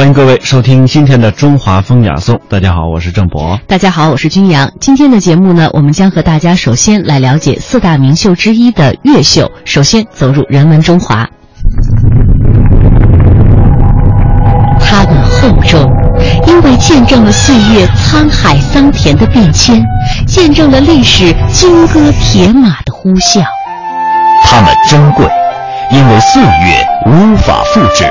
[0.00, 2.34] 欢迎各位收听今天的《中华风雅颂》。
[2.48, 3.60] 大家好，我是郑博。
[3.66, 4.72] 大家好，我是君阳。
[4.80, 9.52] 今天的节目呢，我们将和大家首先来了解四大名秀之一的越秀。
[9.66, 11.28] 首先走入人文中华，
[14.80, 15.86] 它们厚重，
[16.46, 19.84] 因为见证了岁月沧海桑田的变迁，
[20.26, 23.44] 见证了历史金戈铁马的呼啸。
[24.44, 25.26] 它们珍贵，
[25.92, 28.10] 因为岁月无法复制。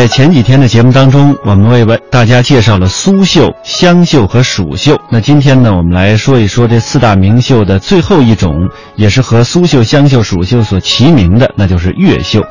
[0.00, 4.98] 在前几天的节目当中，我们为大家介绍了苏绣、湘绣和蜀绣。
[5.10, 8.66] 那今天呢，我们来说一说这四大名绣的最后一种，
[8.96, 12.42] 也是和苏绣、湘绣、蜀绣所齐名的，那就是越绣。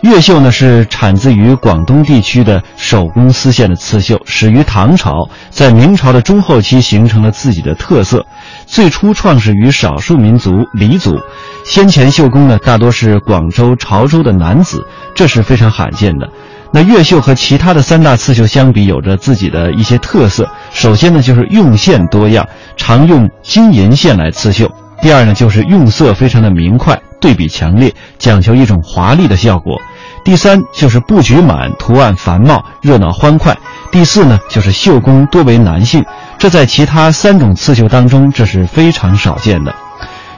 [0.00, 8.26] 越绣呢是产自于广东地区的手工丝线的刺绣，始于唐朝，在明朝的中后期形成了自己的特色。
[8.66, 11.16] 最初创始于少数民族黎族，
[11.64, 14.84] 先前绣工呢大多是广州、潮州的男子，
[15.14, 16.28] 这是非常罕见的。
[16.72, 20.48] 那越绣和其他的三大刺绣相比，有着自己的一些特色。
[20.72, 22.46] 首先呢，就是用线多样，
[22.76, 24.66] 常用金银线来刺绣；
[25.00, 29.76] 第二呢，就是用色非常的明快，对比强烈，讲求一种华丽的效果；
[30.24, 33.54] 第三就是布局满，图案繁茂，热闹欢快；
[33.90, 36.04] 第四呢，就是绣工多为男性，
[36.36, 39.74] 这在其他三种刺绣当中，这是非常少见的。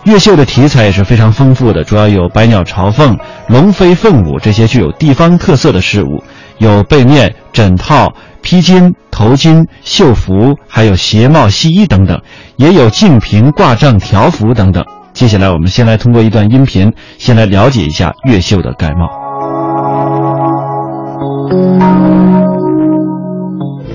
[0.04, 6.22] 越绣的题材也是非常丰富的，主要有百鸟朝凤、龙飞凤舞这些具有地方特色的事物，
[6.59, 12.19] 有被面、枕套、披巾、头巾、绣服，还有鞋帽、西衣等等，
[12.56, 14.82] 也有镜屏、挂帐、条幅等等。
[15.12, 19.08] 接下来，我们先来通过一段音频，先来了解一下越绣的概貌。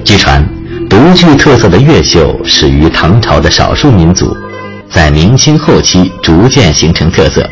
[0.04, 0.48] 据传，
[0.90, 4.28] 独具特色的越绣始于唐朝的少数民族。
[4.94, 7.50] 在明清后期逐渐形成特色，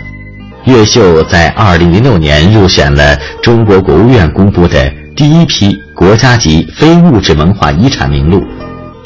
[0.66, 8.44] 越绣在二零零六年入选了中国国务院公布的第一批国家级非物质文化遗产名录。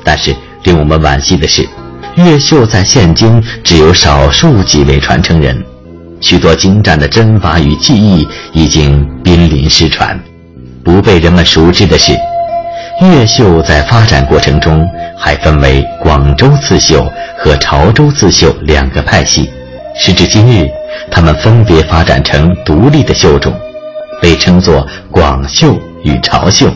[0.04, 1.66] 但是令我们惋惜的是，
[2.16, 5.64] 越绣在现今只有少数几位传承人，
[6.20, 10.20] 许多精湛的针法与技艺已经濒临失传。
[10.84, 12.12] 不被人们熟知的是，
[13.02, 14.86] 越绣在发展过程中
[15.18, 15.84] 还分为
[16.36, 17.12] 州刺绣。
[17.38, 19.52] 和潮州刺绣两个派系，
[19.94, 20.68] 时至今日，
[21.12, 23.54] 它们分别发展成独立的绣种，
[24.20, 26.72] 被称作广绣与潮绣。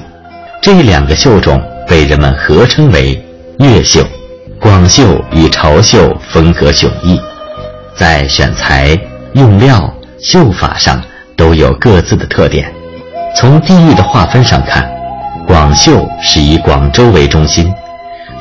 [0.61, 3.19] 这两个绣种被人们合称为
[3.57, 4.05] 越绣。
[4.61, 7.19] 广绣与潮绣风格迥异，
[7.95, 8.95] 在选材、
[9.33, 9.91] 用料、
[10.21, 11.01] 绣法上
[11.35, 12.71] 都有各自的特点。
[13.35, 14.87] 从地域的划分上看，
[15.47, 17.73] 广绣是以广州为中心。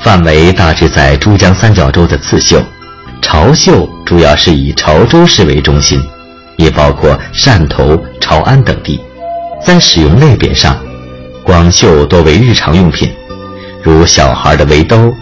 [0.03, 2.62] 范围大致在珠江三角洲的刺绣。
[3.21, 6.00] 潮绣主要是以潮州市为中心，
[6.56, 9.00] 也包括汕头、潮安等地。
[9.61, 10.79] 在使用类别上，
[11.43, 13.12] 广绣多为日常用品，
[13.83, 15.12] 如小孩的围兜、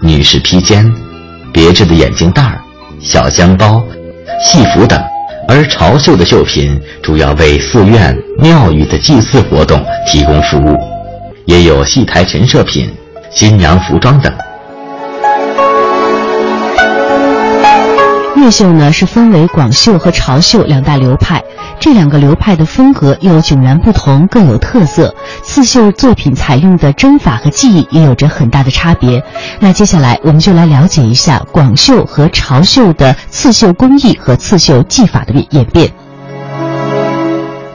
[0.00, 0.92] 女士披肩、
[1.50, 2.60] 别致的眼镜袋、
[3.00, 3.82] 小香包、
[4.44, 5.00] 戏服等；
[5.48, 10.78] 而潮绣的绣品主要为寺院、庙宇的祭祀活动提供服务，
[11.46, 12.92] 也有戏台陈设品、
[13.30, 14.32] 新娘服装等。
[18.36, 21.42] 越绣呢是分为广绣和潮绣两大流派，
[21.80, 25.12] 这两个流派的风格又迥然不同，各有特色。
[25.42, 29.20] 刺绣作品采用的针法和技艺也有着很大的差别。
[29.58, 35.90] 那接下来我们就来了解一下广绣和潮绣的刺绣工艺和刺绣技法的演变。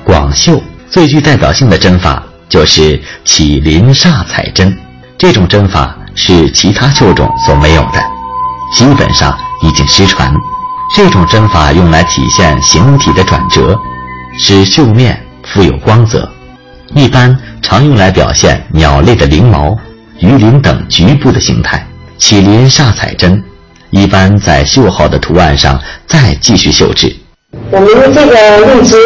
[0.06, 4.78] 广绣最具代表性的针法就是起鳞煞彩针，
[5.22, 8.04] 这种针法是其他绣种所没有的，
[8.74, 10.34] 基本上已经失传。
[10.96, 13.80] 这种针法用来体现形体的转折，
[14.40, 16.28] 使绣面富有光泽，
[16.96, 19.78] 一般常用来表现鸟类的翎毛、
[20.18, 21.86] 鱼鳞等局部的形态。
[22.18, 23.44] 起鳞煞彩针
[23.92, 27.16] 一般在绣好的图案上再继续绣制。
[27.70, 28.98] 我们这个荔枝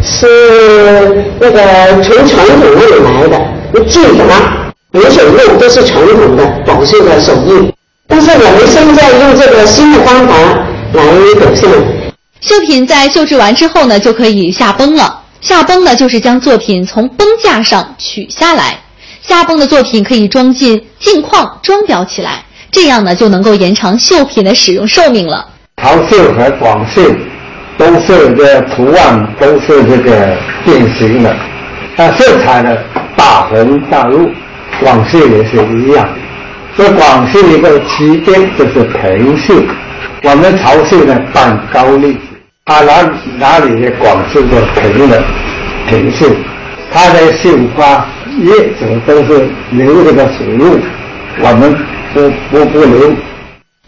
[0.00, 4.65] 是那个从传统那里来的，技法、
[4.96, 7.72] 有手用都是传统的宝绣的手艺，
[8.08, 10.34] 但是我们现在用这个新的方法。
[10.94, 11.02] 来
[11.38, 11.68] 表现。
[12.40, 15.20] 绣品在绣制完之后呢，就可以下绷了。
[15.40, 18.78] 下绷呢，就是将作品从绷架上取下来。
[19.20, 25.46] 下绷的作品可以装进镜框装裱起来，这样呢就能够延长绣品的使用寿命了。
[25.82, 27.02] 潮绣和广绣
[27.76, 30.34] 都是这图案都是这个
[30.64, 31.36] 变形的，
[31.96, 32.74] 它色彩呢
[33.16, 34.34] 大红大绿，
[34.80, 36.08] 广西也是一样。
[36.74, 39.54] 所以广绣一个期间就是平绣。
[40.22, 42.20] 我们潮绣呢，办高丽子，
[42.64, 45.22] 它哪哪里的广西的平的
[45.88, 46.26] 平绣，
[46.92, 48.06] 它的绣花
[48.40, 50.78] 叶子都是留这个水路，
[51.40, 51.74] 我们
[52.12, 53.14] 不不不留。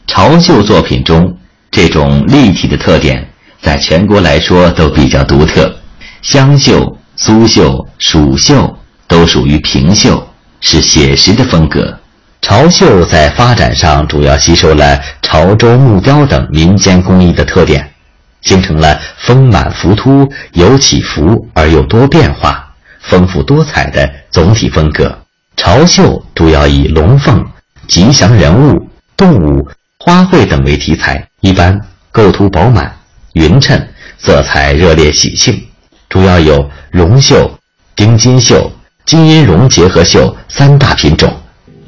[0.06, 1.36] 潮绣作品中，
[1.70, 3.28] 这种立体的特点，
[3.60, 5.74] 在全国来说都比较独特。
[6.22, 10.27] 湘绣、苏绣、蜀绣都属于平绣，
[10.60, 11.98] 是写实的风格。
[12.40, 17.92] 潮绣在发展上主要吸收了潮州木雕等民间工艺的特点，
[18.42, 25.18] 形成了丰满浮凸、有起伏而又多变化、丰富多彩的总体风格。
[25.56, 27.44] 潮绣主要以龙凤、
[27.88, 29.68] 吉祥人物、动物、
[29.98, 31.78] 花卉等为题材，一般
[32.12, 32.96] 构图饱满、
[33.32, 33.88] 匀称，
[34.18, 35.60] 色彩热烈喜庆。
[36.08, 37.58] 主要有绒绣、
[37.96, 38.72] 丁金绣、
[39.08, 41.32] 金银绒结合绣三大品种。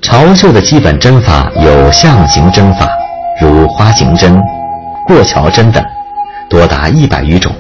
[0.01, 2.89] 潮绣的基本针法有象形针法，
[3.39, 4.43] 如花形针、
[5.07, 5.85] 过桥针等，
[6.49, 7.55] 多达一百余种。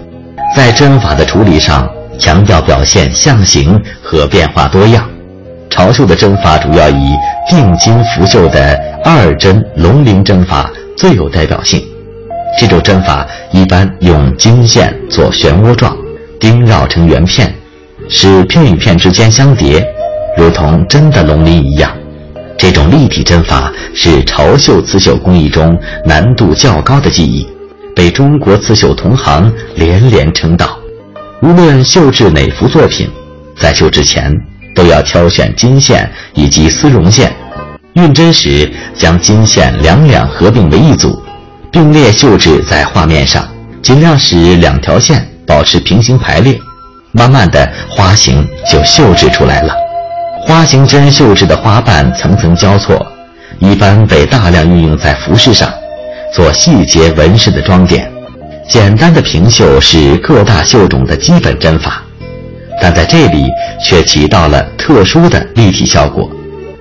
[0.56, 1.86] 在针法的处理上，
[2.18, 5.06] 强调表现象形和变化多样。
[5.68, 7.14] 潮绣的针法主要以
[7.46, 11.84] 定金浮绣的二针龙鳞针法最有代表性。
[12.58, 15.94] 这种针法一般用金线做漩涡状，
[16.40, 17.54] 钉绕成圆片，
[18.12, 19.86] 使片与片之间相叠，
[20.36, 21.90] 如同真的龙鳞一样。
[22.58, 27.46] 这种立体针法是潮绣刺绣工艺中难度较高的技艺，
[27.94, 30.76] 被中国刺绣同行连连称道。
[31.40, 33.08] 无论绣制哪幅作品，
[33.56, 34.36] 在绣之前
[34.74, 37.32] 都要挑选金线以及丝绒线，
[37.94, 41.22] 运针时将金线两两合并为一组，
[41.70, 43.48] 并列绣制在画面上，
[43.80, 46.60] 尽量使两条线保持平行排列，
[47.12, 49.74] 慢慢的花形就绣制出来了。
[50.46, 53.06] 花形针绣制的花瓣层层交错，
[53.58, 55.72] 一般被大量运用在服饰上，
[56.32, 58.10] 做细节纹饰的装点。
[58.68, 62.02] 简单的平绣是各大绣种的基本针法，
[62.80, 63.44] 但在这里
[63.84, 66.30] 却起到了特殊的立体效果。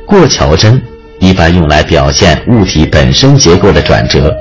[0.05, 0.81] 过桥针
[1.19, 4.33] 一般用来表现物体本身结构的转折，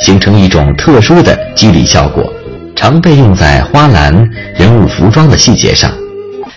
[0.00, 2.32] 形成一种特殊的肌理效果，
[2.74, 4.12] 常被用在花篮、
[4.56, 5.90] 人物服装的细节上。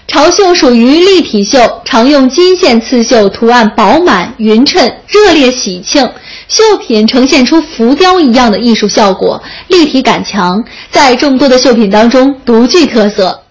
[0.07, 6.07] 潮绣属于立体绣，常用金线刺绣，图案饱满匀称，热烈喜庆，
[6.47, 13.41] 绣品呈现出浮雕一样的艺术效果，立体感强，在众多的绣品当中独具特色。